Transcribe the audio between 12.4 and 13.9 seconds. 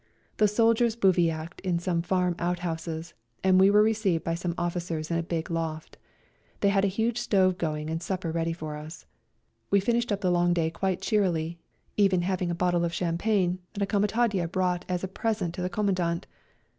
a bottle of champagne that a